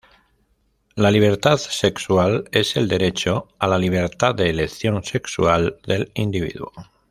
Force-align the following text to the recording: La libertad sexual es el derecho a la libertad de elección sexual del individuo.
La 0.95 1.11
libertad 1.11 1.57
sexual 1.57 2.49
es 2.51 2.75
el 2.75 2.87
derecho 2.87 3.49
a 3.59 3.67
la 3.67 3.77
libertad 3.77 4.33
de 4.33 4.49
elección 4.49 5.03
sexual 5.03 5.77
del 5.85 6.11
individuo. 6.15 6.71